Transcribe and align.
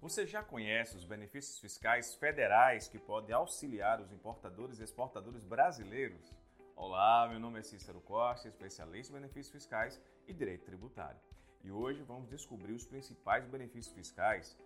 Você 0.00 0.26
já 0.26 0.42
conhece 0.42 0.96
os 0.96 1.04
benefícios 1.04 1.58
fiscais 1.58 2.14
federais 2.14 2.88
que 2.88 2.98
podem 2.98 3.34
auxiliar 3.34 4.00
os 4.00 4.10
importadores 4.10 4.80
e 4.80 4.82
exportadores 4.82 5.44
brasileiros? 5.44 6.34
Olá, 6.74 7.28
meu 7.28 7.38
nome 7.38 7.60
é 7.60 7.62
Cícero 7.62 8.00
Costa, 8.00 8.48
especialista 8.48 9.12
em 9.12 9.20
benefícios 9.20 9.52
fiscais 9.52 10.00
e 10.26 10.32
direito 10.32 10.64
tributário. 10.64 11.20
E 11.62 11.70
hoje 11.70 12.02
vamos 12.02 12.30
descobrir 12.30 12.72
os 12.72 12.86
principais 12.86 13.46
benefícios 13.46 13.94
fiscais 13.94 14.56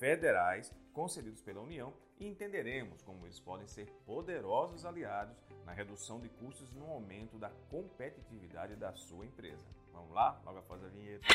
federais 0.00 0.74
concedidos 0.92 1.40
pela 1.40 1.60
União 1.60 1.94
e 2.18 2.26
entenderemos 2.26 3.00
como 3.00 3.26
eles 3.26 3.38
podem 3.38 3.68
ser 3.68 3.86
poderosos 4.04 4.84
aliados 4.84 5.36
na 5.64 5.72
redução 5.72 6.18
de 6.18 6.28
custos 6.30 6.72
e 6.72 6.78
no 6.78 6.90
aumento 6.90 7.38
da 7.38 7.50
competitividade 7.70 8.74
da 8.74 8.92
sua 8.94 9.24
empresa. 9.24 9.64
Vamos 9.92 10.10
lá? 10.10 10.42
Logo 10.44 10.58
após 10.58 10.82
a 10.82 10.88
vinheta. 10.88 11.28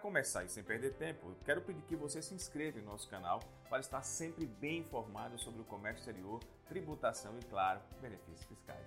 Começar 0.00 0.44
e 0.44 0.48
sem 0.48 0.64
perder 0.64 0.94
tempo, 0.94 1.36
quero 1.44 1.60
pedir 1.60 1.82
que 1.82 1.94
você 1.94 2.22
se 2.22 2.34
inscreva 2.34 2.78
em 2.78 2.82
nosso 2.82 3.08
canal 3.08 3.40
para 3.68 3.80
estar 3.80 4.02
sempre 4.02 4.46
bem 4.46 4.78
informado 4.78 5.38
sobre 5.38 5.60
o 5.60 5.64
comércio 5.64 6.00
exterior, 6.00 6.40
tributação 6.66 7.38
e, 7.38 7.44
claro, 7.44 7.80
benefícios 8.00 8.44
fiscais. 8.44 8.86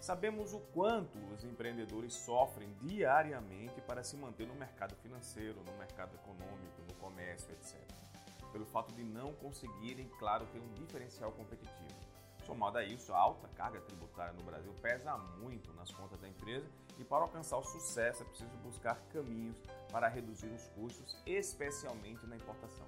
Sabemos 0.00 0.54
o 0.54 0.60
quanto 0.72 1.18
os 1.34 1.44
empreendedores 1.44 2.14
sofrem 2.14 2.72
diariamente 2.80 3.80
para 3.82 4.02
se 4.02 4.16
manter 4.16 4.46
no 4.46 4.54
mercado 4.54 4.94
financeiro, 4.96 5.62
no 5.64 5.76
mercado 5.76 6.14
econômico, 6.14 6.82
no 6.88 6.94
comércio, 6.94 7.50
etc. 7.52 7.76
Pelo 8.50 8.64
fato 8.64 8.94
de 8.94 9.02
não 9.02 9.34
conseguirem, 9.34 10.08
claro, 10.18 10.46
ter 10.46 10.60
um 10.60 10.72
diferencial 10.74 11.32
competitivo. 11.32 12.07
Somado 12.58 12.78
a 12.78 12.82
isso, 12.82 13.12
a 13.12 13.16
alta 13.16 13.46
carga 13.54 13.80
tributária 13.82 14.32
no 14.32 14.42
Brasil 14.42 14.74
pesa 14.82 15.16
muito 15.16 15.72
nas 15.74 15.92
contas 15.92 16.18
da 16.18 16.26
empresa 16.26 16.68
e 16.98 17.04
para 17.04 17.22
alcançar 17.22 17.56
o 17.56 17.62
sucesso 17.62 18.24
é 18.24 18.26
preciso 18.26 18.50
buscar 18.64 19.00
caminhos 19.12 19.56
para 19.92 20.08
reduzir 20.08 20.48
os 20.48 20.66
custos, 20.70 21.16
especialmente 21.24 22.26
na 22.26 22.34
importação. 22.34 22.84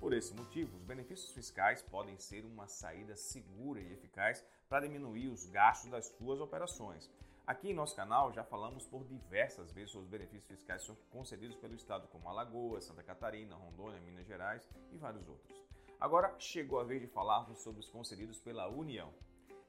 Por 0.00 0.12
esse 0.12 0.34
motivo, 0.34 0.76
os 0.76 0.82
benefícios 0.82 1.30
fiscais 1.30 1.82
podem 1.82 2.18
ser 2.18 2.44
uma 2.44 2.66
saída 2.66 3.14
segura 3.14 3.80
e 3.80 3.92
eficaz 3.92 4.44
para 4.68 4.88
diminuir 4.88 5.28
os 5.28 5.46
gastos 5.46 5.88
das 5.88 6.06
suas 6.06 6.40
operações. 6.40 7.08
Aqui 7.46 7.70
em 7.70 7.74
nosso 7.74 7.94
canal 7.94 8.32
já 8.32 8.42
falamos 8.42 8.86
por 8.86 9.04
diversas 9.04 9.70
vezes 9.70 9.92
sobre 9.92 10.06
os 10.06 10.10
benefícios 10.10 10.48
fiscais 10.48 10.84
concedidos 11.12 11.54
pelo 11.54 11.76
Estado, 11.76 12.08
como 12.08 12.28
Alagoas, 12.28 12.86
Santa 12.86 13.04
Catarina, 13.04 13.54
Rondônia, 13.54 14.00
Minas 14.00 14.26
Gerais 14.26 14.68
e 14.90 14.98
vários 14.98 15.28
outros. 15.28 15.65
Agora 15.98 16.34
chegou 16.38 16.78
a 16.78 16.84
vez 16.84 17.00
de 17.00 17.06
falarmos 17.06 17.60
sobre 17.60 17.80
os 17.80 17.88
concedidos 17.88 18.38
pela 18.38 18.68
União. 18.68 19.12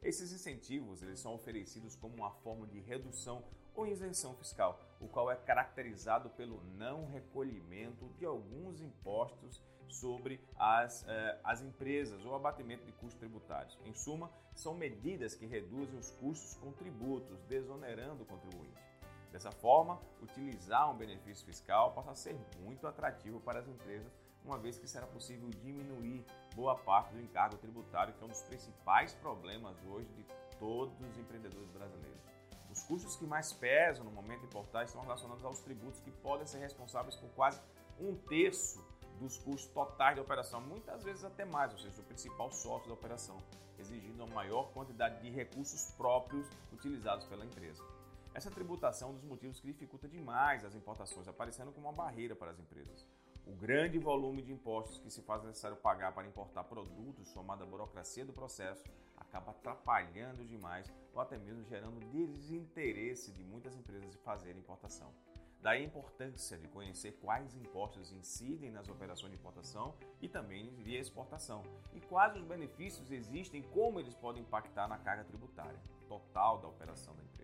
Esses 0.04 0.32
incentivos 0.32 1.02
eles 1.02 1.20
são 1.20 1.34
oferecidos 1.34 1.96
como 1.96 2.16
uma 2.16 2.32
forma 2.32 2.68
de 2.68 2.80
redução 2.82 3.44
ou 3.74 3.88
isenção 3.88 4.36
fiscal, 4.36 4.80
o 5.00 5.08
qual 5.08 5.32
é 5.32 5.36
caracterizado 5.36 6.30
pelo 6.32 6.62
não 6.76 7.06
recolhimento 7.08 8.10
de 8.18 8.26
alguns 8.26 8.82
impostos 8.82 9.62
sobre 9.88 10.42
as, 10.58 11.06
eh, 11.08 11.40
as 11.44 11.62
empresas 11.62 12.26
ou 12.26 12.36
abatimento 12.36 12.86
de 12.86 12.92
custos 12.92 13.20
tributários. 13.20 13.78
Em 13.86 13.94
suma, 13.94 14.30
são 14.54 14.74
medidas 14.74 15.34
que 15.34 15.46
reduzem 15.46 15.98
os 15.98 16.12
custos 16.12 16.56
com 16.56 16.74
tributos, 16.74 17.40
desonerando 17.44 18.24
o 18.24 18.26
contribuinte. 18.26 18.78
Dessa 19.32 19.52
forma, 19.52 20.00
utilizar 20.22 20.90
um 20.90 20.96
benefício 20.96 21.46
fiscal 21.46 21.92
passa 21.92 22.12
a 22.12 22.16
ser 22.16 22.36
muito 22.60 22.88
atrativo 22.88 23.40
para 23.42 23.60
as 23.60 23.68
empresas, 23.68 24.12
uma 24.44 24.58
vez 24.58 24.78
que 24.78 24.88
será 24.88 25.06
possível 25.06 25.50
diminuir 25.50 26.26
boa 26.56 26.76
parte 26.76 27.14
do 27.14 27.22
encargo 27.22 27.58
tributário, 27.58 28.14
que 28.14 28.22
é 28.24 28.26
um 28.26 28.30
dos 28.30 28.42
principais 28.42 29.14
problemas 29.14 29.76
hoje 29.86 30.08
de 30.14 30.26
todos 30.58 31.00
os 31.02 31.18
empreendedores 31.18 31.70
brasileiros. 31.70 32.22
Os 32.72 32.84
custos 32.84 33.16
que 33.16 33.26
mais 33.26 33.52
pesam 33.52 34.06
no 34.06 34.12
momento 34.12 34.42
de 34.42 34.48
importar 34.48 34.84
estão 34.84 35.02
relacionados 35.02 35.44
aos 35.44 35.60
tributos 35.60 36.00
que 36.00 36.12
podem 36.12 36.46
ser 36.46 36.60
responsáveis 36.60 37.16
por 37.16 37.30
quase 37.32 37.62
um 38.00 38.16
terço 38.16 38.86
dos 39.20 39.38
custos 39.38 39.72
totais 39.74 40.16
da 40.16 40.22
operação, 40.22 40.62
muitas 40.62 41.04
vezes 41.04 41.24
até 41.24 41.44
mais, 41.44 41.72
ou 41.74 41.80
seja, 41.80 42.00
o 42.00 42.04
principal 42.04 42.52
sócio 42.52 42.88
da 42.88 42.94
operação, 42.94 43.38
exigindo 43.80 44.24
uma 44.24 44.36
maior 44.36 44.72
quantidade 44.74 45.22
de 45.22 45.30
recursos 45.30 45.92
próprios 45.98 46.48
utilizados 46.72 47.26
pela 47.26 47.44
empresa. 47.44 47.84
Essa 48.38 48.52
tributação 48.52 49.08
é 49.08 49.12
um 49.14 49.16
dos 49.16 49.24
motivos 49.24 49.60
que 49.60 49.66
dificulta 49.66 50.08
demais 50.08 50.64
as 50.64 50.76
importações, 50.76 51.28
aparecendo 51.28 51.72
como 51.72 51.88
uma 51.88 51.92
barreira 51.92 52.36
para 52.36 52.52
as 52.52 52.60
empresas. 52.60 53.04
O 53.48 53.52
grande 53.54 53.98
volume 53.98 54.44
de 54.44 54.52
impostos 54.54 55.00
que 55.00 55.10
se 55.10 55.24
faz 55.24 55.44
necessário 55.44 55.76
pagar 55.76 56.14
para 56.14 56.28
importar 56.28 56.64
produtos, 56.66 57.30
somado 57.30 57.64
à 57.64 57.66
burocracia 57.66 58.24
do 58.24 58.32
processo, 58.32 58.84
acaba 59.18 59.50
atrapalhando 59.50 60.46
demais 60.46 60.94
ou 61.16 61.20
até 61.20 61.36
mesmo 61.36 61.66
gerando 61.66 62.00
desinteresse 62.12 63.32
de 63.32 63.44
muitas 63.44 63.76
empresas 63.76 64.12
de 64.12 64.20
fazer 64.20 64.56
importação. 64.56 65.12
Daí 65.60 65.82
a 65.82 65.86
importância 65.86 66.60
de 66.60 66.68
conhecer 66.68 67.14
quais 67.14 67.56
impostos 67.56 68.12
incidem 68.12 68.70
nas 68.70 68.88
operações 68.88 69.32
de 69.32 69.40
importação 69.40 69.96
e 70.22 70.30
também 70.30 70.76
de 70.84 70.96
exportação, 70.96 71.64
e 71.92 72.00
quais 72.02 72.36
os 72.36 72.44
benefícios 72.44 73.10
existem 73.10 73.62
e 73.62 73.64
como 73.70 74.00
eles 74.00 74.14
podem 74.14 74.44
impactar 74.44 74.88
na 74.88 75.00
carga 75.00 75.24
tributária 75.24 75.82
total 76.08 76.60
da 76.60 76.68
operação 76.68 77.16
da 77.16 77.24
empresa. 77.24 77.37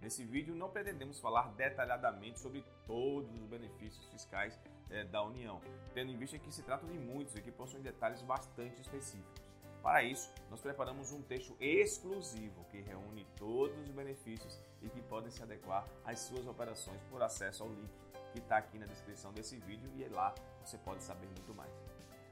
Nesse 0.00 0.24
vídeo 0.24 0.54
não 0.54 0.70
pretendemos 0.70 1.18
falar 1.18 1.48
detalhadamente 1.54 2.38
sobre 2.38 2.64
todos 2.86 3.34
os 3.34 3.46
benefícios 3.46 4.06
fiscais 4.08 4.58
é, 4.90 5.04
da 5.04 5.22
União, 5.22 5.60
tendo 5.92 6.12
em 6.12 6.16
vista 6.16 6.38
que 6.38 6.52
se 6.52 6.62
trata 6.62 6.86
de 6.86 6.98
muitos 6.98 7.34
e 7.34 7.42
que 7.42 7.50
possuem 7.50 7.82
detalhes 7.82 8.22
bastante 8.22 8.80
específicos. 8.80 9.42
Para 9.82 10.02
isso, 10.02 10.30
nós 10.50 10.60
preparamos 10.60 11.12
um 11.12 11.22
texto 11.22 11.56
exclusivo 11.60 12.64
que 12.70 12.80
reúne 12.80 13.26
todos 13.36 13.78
os 13.80 13.90
benefícios 13.90 14.58
e 14.82 14.88
que 14.88 15.00
podem 15.02 15.30
se 15.30 15.42
adequar 15.42 15.86
às 16.04 16.20
suas 16.20 16.46
operações 16.46 17.00
por 17.10 17.22
acesso 17.22 17.62
ao 17.62 17.70
link 17.70 17.90
que 18.32 18.38
está 18.38 18.58
aqui 18.58 18.78
na 18.78 18.86
descrição 18.86 19.32
desse 19.32 19.56
vídeo 19.56 19.90
e 19.96 20.08
lá 20.08 20.34
você 20.64 20.76
pode 20.78 21.02
saber 21.02 21.26
muito 21.26 21.54
mais. 21.54 21.72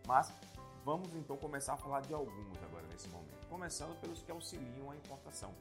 Mas 0.06 0.32
vamos 0.84 1.14
então 1.14 1.36
começar 1.36 1.74
a 1.74 1.76
falar 1.76 2.00
de 2.02 2.14
alguns 2.14 2.62
agora 2.62 2.86
nesse 2.88 3.08
momento, 3.08 3.46
começando 3.48 3.98
pelos 4.00 4.22
que 4.22 4.30
auxiliam 4.30 4.90
a 4.90 4.96
importação. 4.96 5.54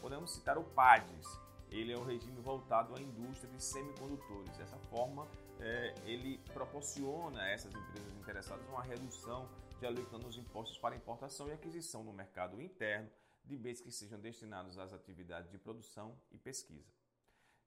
Podemos 0.00 0.32
citar 0.32 0.58
o 0.58 0.64
PADES, 0.64 1.26
ele 1.70 1.92
é 1.92 1.96
o 1.96 2.04
regime 2.04 2.40
voltado 2.40 2.94
à 2.94 3.00
indústria 3.00 3.52
de 3.52 3.62
semicondutores. 3.62 4.56
Dessa 4.56 4.78
forma, 4.90 5.26
é, 5.60 5.94
ele 6.04 6.38
proporciona 6.52 7.42
a 7.42 7.48
essas 7.48 7.74
empresas 7.74 8.12
interessadas 8.14 8.66
uma 8.68 8.82
redução 8.82 9.48
de 9.78 9.86
alíquota 9.86 10.18
nos 10.18 10.36
impostos 10.36 10.78
para 10.78 10.96
importação 10.96 11.48
e 11.48 11.52
aquisição 11.52 12.02
no 12.02 12.12
mercado 12.12 12.60
interno 12.60 13.10
de 13.44 13.56
bens 13.56 13.80
que 13.80 13.90
sejam 13.90 14.20
destinados 14.20 14.78
às 14.78 14.92
atividades 14.92 15.50
de 15.50 15.58
produção 15.58 16.18
e 16.30 16.38
pesquisa. 16.38 16.92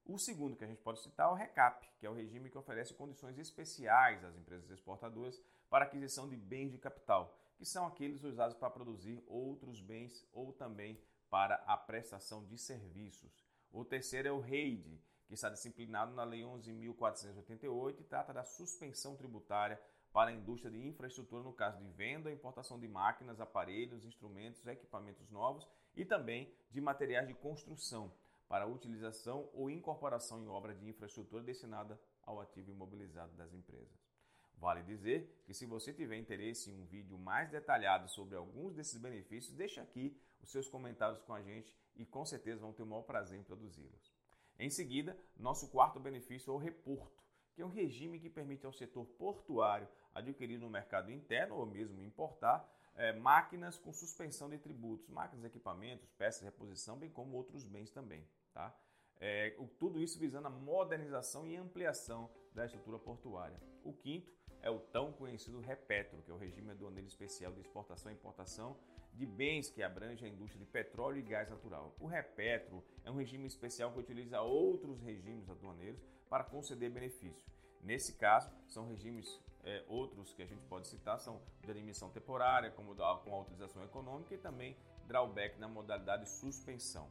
O 0.04 0.18
segundo 0.18 0.56
que 0.56 0.64
a 0.64 0.66
gente 0.66 0.82
pode 0.82 1.00
citar 1.00 1.28
é 1.28 1.30
o 1.30 1.34
RECAP, 1.34 1.88
que 1.98 2.06
é 2.06 2.10
o 2.10 2.14
regime 2.14 2.50
que 2.50 2.58
oferece 2.58 2.94
condições 2.94 3.38
especiais 3.38 4.24
às 4.24 4.36
empresas 4.36 4.68
exportadoras 4.70 5.40
para 5.70 5.84
aquisição 5.84 6.28
de 6.28 6.36
bens 6.36 6.72
de 6.72 6.78
capital, 6.78 7.38
que 7.56 7.64
são 7.64 7.86
aqueles 7.86 8.22
usados 8.24 8.56
para 8.56 8.70
produzir 8.70 9.22
outros 9.26 9.80
bens 9.80 10.26
ou 10.32 10.52
também 10.52 11.00
para 11.30 11.56
a 11.66 11.76
prestação 11.76 12.44
de 12.44 12.58
serviços. 12.58 13.44
O 13.72 13.86
terceiro 13.86 14.28
é 14.28 14.32
o 14.32 14.38
REID, 14.38 15.00
que 15.26 15.32
está 15.32 15.48
disciplinado 15.48 16.12
na 16.12 16.24
Lei 16.24 16.42
11.488 16.42 18.00
e 18.00 18.04
trata 18.04 18.30
da 18.30 18.44
suspensão 18.44 19.16
tributária 19.16 19.80
para 20.12 20.28
a 20.28 20.34
indústria 20.34 20.70
de 20.70 20.86
infraestrutura 20.86 21.42
no 21.42 21.54
caso 21.54 21.78
de 21.78 21.88
venda 21.88 22.28
ou 22.28 22.34
importação 22.34 22.78
de 22.78 22.86
máquinas, 22.86 23.40
aparelhos, 23.40 24.04
instrumentos, 24.04 24.66
equipamentos 24.66 25.30
novos 25.30 25.66
e 25.96 26.04
também 26.04 26.54
de 26.70 26.82
materiais 26.82 27.26
de 27.26 27.32
construção 27.32 28.12
para 28.46 28.66
utilização 28.66 29.48
ou 29.54 29.70
incorporação 29.70 30.42
em 30.42 30.48
obra 30.48 30.74
de 30.74 30.86
infraestrutura 30.86 31.42
destinada 31.42 31.98
ao 32.22 32.42
ativo 32.42 32.70
imobilizado 32.70 33.34
das 33.36 33.54
empresas. 33.54 34.12
Vale 34.58 34.82
dizer 34.82 35.42
que 35.46 35.54
se 35.54 35.64
você 35.64 35.94
tiver 35.94 36.18
interesse 36.18 36.70
em 36.70 36.74
um 36.74 36.84
vídeo 36.84 37.18
mais 37.18 37.50
detalhado 37.50 38.06
sobre 38.06 38.36
alguns 38.36 38.74
desses 38.74 38.98
benefícios, 39.00 39.56
deixe 39.56 39.80
aqui 39.80 40.14
os 40.42 40.50
seus 40.52 40.68
comentários 40.68 41.22
com 41.22 41.32
a 41.32 41.42
gente 41.42 41.74
e 41.96 42.04
com 42.04 42.24
certeza 42.24 42.60
vão 42.60 42.72
ter 42.72 42.82
o 42.82 42.86
maior 42.86 43.02
prazer 43.02 43.38
em 43.38 43.42
produzi-los. 43.42 44.12
Em 44.58 44.70
seguida, 44.70 45.16
nosso 45.36 45.68
quarto 45.68 45.98
benefício 45.98 46.50
é 46.50 46.54
o 46.54 46.58
reporto, 46.58 47.22
que 47.54 47.62
é 47.62 47.66
um 47.66 47.70
regime 47.70 48.18
que 48.18 48.30
permite 48.30 48.64
ao 48.64 48.72
setor 48.72 49.04
portuário 49.04 49.88
adquirir 50.14 50.58
no 50.58 50.70
mercado 50.70 51.10
interno 51.10 51.56
ou 51.56 51.66
mesmo 51.66 52.02
importar 52.02 52.68
é, 52.94 53.12
máquinas 53.12 53.78
com 53.78 53.92
suspensão 53.92 54.48
de 54.48 54.58
tributos, 54.58 55.08
máquinas, 55.08 55.44
equipamentos, 55.44 56.10
peças 56.12 56.40
de 56.40 56.46
reposição, 56.46 56.98
bem 56.98 57.10
como 57.10 57.36
outros 57.36 57.64
bens 57.64 57.90
também. 57.90 58.26
Tá? 58.52 58.74
É, 59.18 59.50
tudo 59.78 60.00
isso 60.00 60.18
visando 60.18 60.48
a 60.48 60.50
modernização 60.50 61.46
e 61.46 61.56
ampliação 61.56 62.30
da 62.54 62.66
estrutura 62.66 62.98
portuária. 62.98 63.58
O 63.82 63.92
quinto 63.92 64.32
é 64.60 64.70
o 64.70 64.78
tão 64.78 65.12
conhecido 65.12 65.60
REPETRO, 65.60 66.22
que 66.22 66.30
é 66.30 66.34
o 66.34 66.38
Regime 66.38 66.70
Aduaneiro 66.70 67.08
Especial 67.08 67.52
de 67.52 67.60
Exportação 67.60 68.12
e 68.12 68.14
Importação 68.14 68.76
de 69.12 69.26
bens 69.26 69.70
que 69.70 69.82
abrange 69.82 70.24
a 70.24 70.28
indústria 70.28 70.64
de 70.64 70.70
petróleo 70.70 71.18
e 71.18 71.22
gás 71.22 71.50
natural. 71.50 71.94
O 72.00 72.06
REPETRO 72.06 72.82
é 73.04 73.10
um 73.10 73.16
regime 73.16 73.46
especial 73.46 73.92
que 73.92 74.00
utiliza 74.00 74.40
outros 74.40 75.00
regimes 75.02 75.48
aduaneiros 75.48 76.00
para 76.28 76.44
conceder 76.44 76.90
benefício. 76.90 77.44
Nesse 77.82 78.14
caso, 78.14 78.50
são 78.68 78.86
regimes 78.88 79.40
é, 79.64 79.84
outros 79.86 80.32
que 80.32 80.42
a 80.42 80.46
gente 80.46 80.64
pode 80.64 80.88
citar, 80.88 81.18
são 81.18 81.40
de 81.62 81.70
admissão 81.70 82.10
temporária, 82.10 82.70
como 82.70 82.94
da, 82.94 83.14
com 83.24 83.34
a 83.34 83.40
utilização 83.40 83.84
econômica 83.84 84.34
e 84.34 84.38
também 84.38 84.76
drawback 85.06 85.58
na 85.58 85.68
modalidade 85.68 86.28
suspensão. 86.28 87.10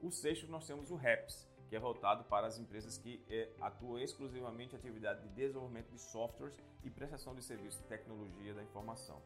O 0.00 0.10
sexto, 0.10 0.46
nós 0.46 0.66
temos 0.66 0.90
o 0.90 0.96
REPS, 0.96 1.48
que 1.68 1.74
que 1.74 1.76
é 1.76 1.80
voltado 1.80 2.22
para 2.24 2.46
as 2.46 2.56
empresas 2.56 2.96
que 2.96 3.20
é, 3.28 3.50
atuam 3.60 3.98
exclusivamente 3.98 4.76
em 4.76 4.78
atividade 4.78 5.22
de 5.22 5.34
desenvolvimento 5.34 5.90
de 5.90 5.98
softwares 6.00 6.56
e 6.84 6.88
prestação 6.88 7.34
de 7.34 7.42
serviços 7.42 7.80
de 7.80 7.88
tecnologia 7.88 8.54
da 8.54 8.62
informação. 8.62 9.20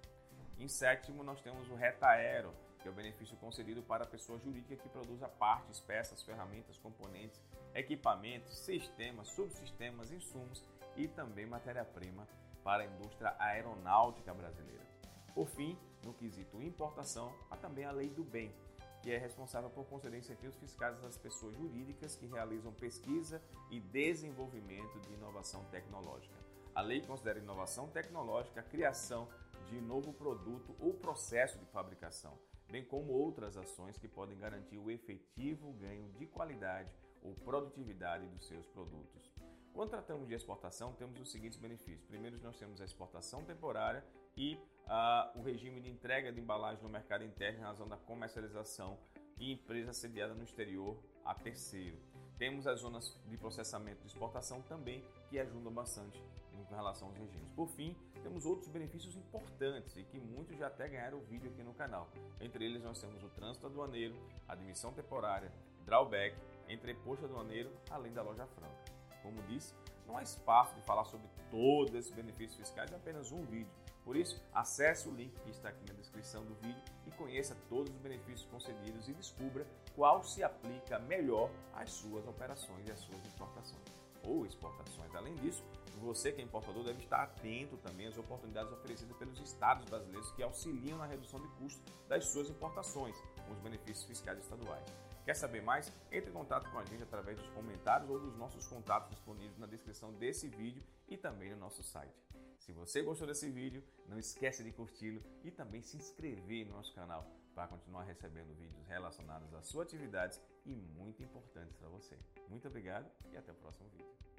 Em 0.58 0.66
sétimo, 0.66 1.22
nós 1.22 1.40
temos 1.40 1.70
o 1.70 1.76
RetaAero, 1.76 2.52
que 2.80 2.88
é 2.88 2.90
o 2.90 2.94
benefício 2.94 3.36
concedido 3.36 3.80
para 3.80 4.02
a 4.02 4.06
pessoa 4.06 4.40
jurídica 4.40 4.76
que 4.76 4.88
produza 4.88 5.28
partes, 5.28 5.78
peças, 5.78 6.22
ferramentas, 6.22 6.76
componentes, 6.78 7.40
equipamentos, 7.74 8.58
sistemas, 8.58 9.28
subsistemas, 9.28 10.10
insumos 10.10 10.64
e 10.96 11.06
também 11.06 11.46
matéria-prima 11.46 12.26
para 12.64 12.82
a 12.82 12.86
indústria 12.86 13.36
aeronáutica 13.38 14.34
brasileira. 14.34 14.84
Por 15.32 15.46
fim, 15.46 15.78
no 16.04 16.12
quesito 16.12 16.60
importação, 16.60 17.32
há 17.48 17.56
também 17.56 17.84
a 17.84 17.92
Lei 17.92 18.10
do 18.10 18.24
Bem, 18.24 18.52
que 19.00 19.12
é 19.12 19.16
responsável 19.16 19.70
por 19.70 19.86
conceder 19.86 20.18
incentivos 20.18 20.56
fiscais 20.56 21.02
às 21.04 21.16
pessoas 21.16 21.56
jurídicas 21.56 22.16
que 22.16 22.26
realizam 22.26 22.72
pesquisa 22.72 23.40
e 23.70 23.78
desenvolvimento 23.78 24.98
de 25.02 25.12
inovação 25.12 25.64
tecnológica. 25.66 26.34
A 26.74 26.80
lei 26.80 27.00
considera 27.00 27.38
inovação 27.38 27.88
tecnológica 27.88 28.60
a 28.60 28.64
criação 28.64 29.28
de 29.68 29.80
novo 29.80 30.12
produto 30.12 30.74
ou 30.78 30.94
processo 30.94 31.58
de 31.58 31.66
fabricação, 31.66 32.38
bem 32.70 32.84
como 32.84 33.12
outras 33.12 33.56
ações 33.56 33.98
que 33.98 34.08
podem 34.08 34.38
garantir 34.38 34.78
o 34.78 34.90
efetivo 34.90 35.72
ganho 35.74 36.08
de 36.12 36.26
qualidade 36.26 36.90
ou 37.22 37.34
produtividade 37.34 38.26
dos 38.26 38.46
seus 38.46 38.66
produtos. 38.66 39.32
Quando 39.72 39.90
tratamos 39.90 40.26
de 40.26 40.34
exportação, 40.34 40.92
temos 40.94 41.20
os 41.20 41.30
seguintes 41.30 41.58
benefícios. 41.58 42.04
Primeiro, 42.06 42.38
nós 42.42 42.58
temos 42.58 42.80
a 42.80 42.84
exportação 42.84 43.44
temporária 43.44 44.04
e 44.36 44.54
uh, 44.86 45.38
o 45.38 45.42
regime 45.42 45.80
de 45.80 45.88
entrega 45.88 46.32
de 46.32 46.40
embalagem 46.40 46.82
no 46.82 46.88
mercado 46.88 47.24
interno 47.24 47.60
em 47.60 47.62
razão 47.62 47.86
da 47.86 47.96
comercialização 47.96 48.98
e 49.38 49.52
empresa 49.52 49.92
sediada 49.92 50.34
no 50.34 50.42
exterior 50.42 50.98
a 51.24 51.34
terceiro. 51.34 51.96
Temos 52.38 52.66
as 52.66 52.80
zonas 52.80 53.16
de 53.26 53.36
processamento 53.36 54.00
de 54.00 54.08
exportação 54.08 54.62
também, 54.62 55.04
que 55.28 55.38
ajudam 55.38 55.72
bastante 55.72 56.22
com 56.68 56.74
relação 56.74 57.08
aos 57.08 57.16
regimes. 57.16 57.50
Por 57.52 57.68
fim, 57.68 57.96
temos 58.22 58.44
outros 58.44 58.68
benefícios 58.68 59.16
importantes 59.16 59.96
e 59.96 60.04
que 60.04 60.20
muitos 60.20 60.56
já 60.56 60.66
até 60.66 60.88
ganharam 60.88 61.18
o 61.18 61.22
vídeo 61.22 61.50
aqui 61.50 61.62
no 61.62 61.74
canal. 61.74 62.08
Entre 62.40 62.64
eles, 62.64 62.82
nós 62.82 63.00
temos 63.00 63.22
o 63.22 63.28
trânsito 63.30 63.66
aduaneiro, 63.66 64.14
admissão 64.46 64.92
temporária, 64.92 65.52
drawback, 65.84 66.36
entreposto 66.68 67.24
aduaneiro, 67.24 67.70
além 67.90 68.12
da 68.12 68.22
loja 68.22 68.46
franca. 68.46 68.92
Como 69.22 69.42
disse, 69.42 69.74
não 70.06 70.16
há 70.16 70.22
espaço 70.22 70.74
de 70.74 70.82
falar 70.82 71.04
sobre 71.04 71.28
todos 71.50 71.94
esses 71.94 72.10
benefícios 72.10 72.58
fiscais 72.58 72.90
em 72.90 72.96
apenas 72.96 73.32
um 73.32 73.42
vídeo. 73.44 73.72
Por 74.04 74.16
isso, 74.16 74.42
acesse 74.54 75.06
o 75.06 75.12
link 75.12 75.38
que 75.40 75.50
está 75.50 75.68
aqui 75.68 75.84
na 75.86 75.92
descrição 75.92 76.42
do 76.44 76.54
vídeo 76.54 76.82
e 77.06 77.10
conheça 77.10 77.54
todos 77.68 77.92
os 77.92 78.00
benefícios 78.00 78.48
concedidos 78.50 79.06
e 79.06 79.12
descubra 79.12 79.66
qual 79.94 80.22
se 80.24 80.42
aplica 80.42 80.98
melhor 80.98 81.50
às 81.74 81.90
suas 81.90 82.26
operações 82.26 82.88
e 82.88 82.92
às 82.92 83.00
suas 83.00 83.18
importações 83.26 83.84
ou 84.24 84.46
exportações. 84.46 85.14
Além 85.14 85.34
disso, 85.34 85.62
você 85.98 86.32
que 86.32 86.40
é 86.40 86.44
importador 86.44 86.84
deve 86.84 87.02
estar 87.02 87.22
atento 87.22 87.76
também 87.78 88.06
às 88.06 88.16
oportunidades 88.16 88.72
oferecidas 88.72 89.16
pelos 89.16 89.38
estados 89.40 89.84
brasileiros 89.84 90.30
que 90.32 90.42
auxiliam 90.42 90.96
na 90.96 91.06
redução 91.06 91.40
de 91.40 91.48
custos 91.56 91.82
das 92.08 92.26
suas 92.26 92.48
importações 92.48 93.16
com 93.46 93.52
os 93.52 93.58
benefícios 93.60 94.04
fiscais 94.04 94.38
estaduais. 94.38 94.84
Quer 95.24 95.34
saber 95.34 95.62
mais? 95.62 95.92
Entre 96.10 96.30
em 96.30 96.32
contato 96.32 96.70
com 96.70 96.78
a 96.78 96.84
gente 96.86 97.02
através 97.02 97.38
dos 97.38 97.48
comentários 97.50 98.08
ou 98.08 98.18
dos 98.18 98.36
nossos 98.36 98.66
contatos 98.66 99.10
disponíveis 99.10 99.58
na 99.58 99.66
descrição 99.66 100.12
desse 100.14 100.48
vídeo 100.48 100.82
e 101.06 101.18
também 101.18 101.50
no 101.50 101.58
nosso 101.58 101.82
site. 101.82 102.18
Se 102.58 102.72
você 102.72 103.02
gostou 103.02 103.26
desse 103.26 103.50
vídeo, 103.50 103.82
não 104.06 104.18
esqueça 104.18 104.64
de 104.64 104.72
curti-lo 104.72 105.22
e 105.44 105.50
também 105.50 105.82
se 105.82 105.96
inscrever 105.96 106.66
no 106.66 106.76
nosso 106.76 106.94
canal 106.94 107.26
para 107.54 107.68
continuar 107.68 108.04
recebendo 108.04 108.54
vídeos 108.54 108.86
relacionados 108.86 109.52
às 109.52 109.66
suas 109.66 109.86
atividades 109.86 110.40
e 110.64 110.74
muito 110.74 111.22
importantes 111.22 111.76
para 111.76 111.88
você. 111.88 112.16
Muito 112.48 112.68
obrigado 112.68 113.10
e 113.32 113.36
até 113.36 113.52
o 113.52 113.56
próximo 113.56 113.88
vídeo. 113.90 114.37